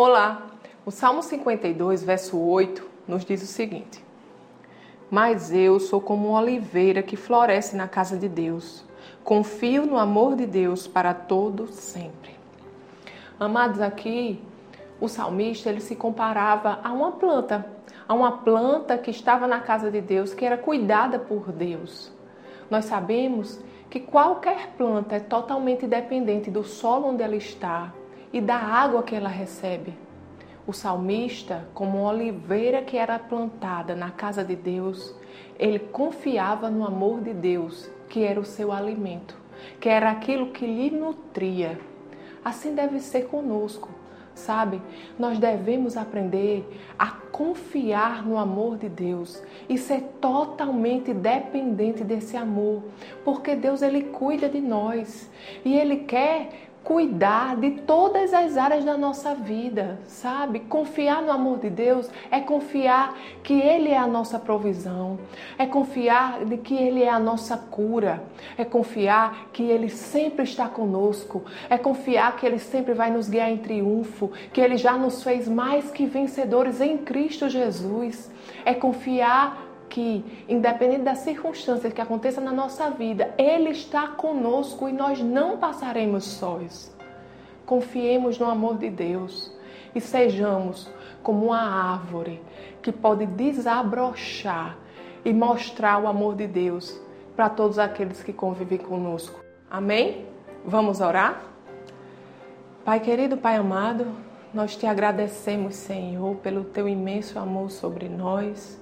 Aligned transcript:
Olá! 0.00 0.46
O 0.86 0.92
Salmo 0.92 1.24
52, 1.24 2.04
verso 2.04 2.38
8, 2.38 2.88
nos 3.08 3.24
diz 3.24 3.42
o 3.42 3.46
seguinte: 3.46 4.00
Mas 5.10 5.52
eu 5.52 5.80
sou 5.80 6.00
como 6.00 6.28
uma 6.28 6.40
oliveira 6.40 7.02
que 7.02 7.16
floresce 7.16 7.74
na 7.74 7.88
casa 7.88 8.16
de 8.16 8.28
Deus. 8.28 8.84
Confio 9.24 9.84
no 9.84 9.98
amor 9.98 10.36
de 10.36 10.46
Deus 10.46 10.86
para 10.86 11.12
todo 11.12 11.66
sempre. 11.66 12.36
Amados, 13.40 13.80
aqui 13.80 14.40
o 15.00 15.08
salmista 15.08 15.68
ele 15.68 15.80
se 15.80 15.96
comparava 15.96 16.78
a 16.84 16.92
uma 16.92 17.10
planta, 17.10 17.66
a 18.06 18.14
uma 18.14 18.30
planta 18.38 18.96
que 18.96 19.10
estava 19.10 19.48
na 19.48 19.58
casa 19.58 19.90
de 19.90 20.00
Deus, 20.00 20.32
que 20.32 20.44
era 20.44 20.56
cuidada 20.56 21.18
por 21.18 21.50
Deus. 21.50 22.12
Nós 22.70 22.84
sabemos 22.84 23.58
que 23.90 23.98
qualquer 23.98 24.74
planta 24.78 25.16
é 25.16 25.20
totalmente 25.20 25.88
dependente 25.88 26.52
do 26.52 26.62
solo 26.62 27.08
onde 27.08 27.24
ela 27.24 27.34
está, 27.34 27.92
e 28.32 28.40
da 28.40 28.56
água 28.56 29.02
que 29.02 29.14
ela 29.14 29.28
recebe. 29.28 29.94
O 30.66 30.72
salmista, 30.72 31.66
como 31.72 32.02
oliveira 32.02 32.82
que 32.82 32.96
era 32.96 33.18
plantada 33.18 33.96
na 33.96 34.10
casa 34.10 34.44
de 34.44 34.54
Deus, 34.54 35.14
ele 35.58 35.78
confiava 35.78 36.70
no 36.70 36.86
amor 36.86 37.20
de 37.20 37.32
Deus, 37.32 37.90
que 38.08 38.22
era 38.22 38.38
o 38.38 38.44
seu 38.44 38.70
alimento, 38.70 39.34
que 39.80 39.88
era 39.88 40.10
aquilo 40.10 40.48
que 40.48 40.66
lhe 40.66 40.90
nutria. 40.90 41.78
Assim 42.44 42.74
deve 42.74 43.00
ser 43.00 43.28
conosco, 43.28 43.88
sabe? 44.34 44.80
Nós 45.18 45.38
devemos 45.38 45.96
aprender 45.96 46.68
a 46.98 47.08
confiar 47.08 48.24
no 48.24 48.38
amor 48.38 48.76
de 48.76 48.88
Deus 48.88 49.42
e 49.68 49.76
ser 49.76 50.02
totalmente 50.20 51.12
dependente 51.12 52.04
desse 52.04 52.36
amor, 52.36 52.82
porque 53.24 53.56
Deus 53.56 53.82
ele 53.82 54.02
cuida 54.04 54.48
de 54.48 54.60
nós 54.60 55.30
e 55.64 55.76
ele 55.76 55.98
quer 55.98 56.68
cuidar 56.84 57.56
de 57.56 57.72
todas 57.82 58.32
as 58.32 58.56
áreas 58.56 58.84
da 58.84 58.96
nossa 58.96 59.34
vida, 59.34 59.98
sabe? 60.06 60.60
Confiar 60.60 61.20
no 61.20 61.30
amor 61.30 61.58
de 61.58 61.68
Deus 61.68 62.08
é 62.30 62.40
confiar 62.40 63.16
que 63.42 63.60
Ele 63.60 63.90
é 63.90 63.98
a 63.98 64.06
nossa 64.06 64.38
provisão, 64.38 65.18
é 65.58 65.66
confiar 65.66 66.44
de 66.44 66.56
que 66.56 66.74
Ele 66.74 67.02
é 67.02 67.10
a 67.10 67.18
nossa 67.18 67.56
cura, 67.56 68.22
é 68.56 68.64
confiar 68.64 69.48
que 69.52 69.62
Ele 69.62 69.88
sempre 69.88 70.44
está 70.44 70.66
conosco, 70.66 71.44
é 71.68 71.76
confiar 71.76 72.36
que 72.36 72.46
Ele 72.46 72.58
sempre 72.58 72.94
vai 72.94 73.10
nos 73.10 73.28
guiar 73.28 73.50
em 73.50 73.58
triunfo, 73.58 74.30
que 74.52 74.60
Ele 74.60 74.76
já 74.76 74.96
nos 74.96 75.22
fez 75.22 75.46
mais 75.46 75.90
que 75.90 76.06
vencedores 76.06 76.80
em 76.80 76.96
Cristo 76.98 77.48
Jesus, 77.48 78.30
é 78.64 78.72
confiar 78.72 79.67
que, 79.88 80.24
independente 80.48 81.02
das 81.02 81.18
circunstâncias 81.18 81.92
que 81.92 82.00
aconteçam 82.00 82.42
na 82.42 82.52
nossa 82.52 82.90
vida, 82.90 83.34
Ele 83.38 83.70
está 83.70 84.08
conosco 84.08 84.88
e 84.88 84.92
nós 84.92 85.20
não 85.20 85.56
passaremos 85.56 86.24
sós. 86.24 86.94
Confiemos 87.64 88.38
no 88.38 88.46
amor 88.46 88.78
de 88.78 88.90
Deus 88.90 89.52
e 89.94 90.00
sejamos 90.00 90.90
como 91.22 91.46
uma 91.46 91.60
árvore 91.60 92.40
que 92.80 92.92
pode 92.92 93.26
desabrochar 93.26 94.76
e 95.24 95.32
mostrar 95.32 96.02
o 96.02 96.06
amor 96.06 96.34
de 96.34 96.46
Deus 96.46 96.98
para 97.36 97.48
todos 97.48 97.78
aqueles 97.78 98.22
que 98.22 98.32
convivem 98.32 98.78
conosco. 98.78 99.40
Amém? 99.70 100.26
Vamos 100.64 101.00
orar? 101.00 101.42
Pai 102.84 103.00
querido, 103.00 103.36
Pai 103.36 103.56
amado, 103.56 104.06
nós 104.52 104.74
te 104.74 104.86
agradecemos, 104.86 105.74
Senhor, 105.74 106.36
pelo 106.36 106.64
teu 106.64 106.88
imenso 106.88 107.38
amor 107.38 107.70
sobre 107.70 108.08
nós. 108.08 108.80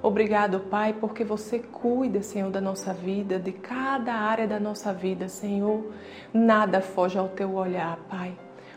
Obrigado, 0.00 0.60
Pai, 0.60 0.92
porque 0.92 1.24
você 1.24 1.58
cuida, 1.58 2.22
Senhor, 2.22 2.50
da 2.50 2.60
nossa 2.60 2.92
vida, 2.92 3.38
de 3.38 3.50
cada 3.50 4.14
área 4.14 4.46
da 4.46 4.60
nossa 4.60 4.92
vida, 4.92 5.28
Senhor. 5.28 5.92
Nada 6.32 6.80
foge 6.80 7.18
ao 7.18 7.28
teu 7.28 7.54
olhar, 7.54 7.98
Pai. 8.08 8.32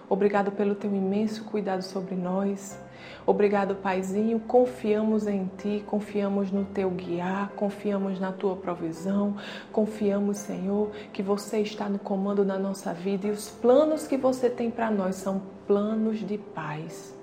Obrigado 0.10 0.52
pelo 0.52 0.74
teu 0.74 0.94
imenso 0.94 1.46
cuidado 1.46 1.84
sobre 1.84 2.16
nós. 2.16 2.78
Obrigado, 3.26 3.76
Paizinho. 3.76 4.40
Confiamos 4.40 5.28
em 5.28 5.50
Ti, 5.58 5.84
confiamos 5.86 6.52
no 6.52 6.66
Teu 6.66 6.90
guiar, 6.90 7.52
confiamos 7.52 8.20
na 8.20 8.32
Tua 8.32 8.56
provisão, 8.56 9.38
confiamos, 9.72 10.38
Senhor, 10.38 10.90
que 11.14 11.22
você 11.22 11.60
está 11.60 11.88
no 11.88 12.00
comando 12.00 12.44
da 12.44 12.58
nossa 12.58 12.94
vida 12.94 13.28
e 13.28 13.32
os 13.32 13.50
planos 13.50 14.08
que 14.08 14.18
você 14.18 14.50
tem 14.50 14.72
para 14.72 14.90
nós 14.90 15.16
são 15.16 15.42
planos 15.68 16.20
de 16.20 16.38
paz. 16.38 17.16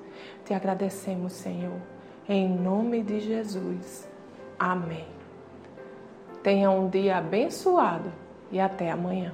Te 0.44 0.54
agradecemos, 0.54 1.32
Senhor. 1.32 1.97
Em 2.28 2.46
nome 2.46 3.02
de 3.02 3.20
Jesus. 3.20 4.06
Amém. 4.58 5.06
Tenha 6.42 6.70
um 6.70 6.86
dia 6.86 7.16
abençoado 7.16 8.12
e 8.52 8.60
até 8.60 8.90
amanhã. 8.90 9.32